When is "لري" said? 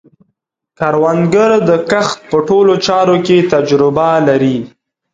4.27-4.57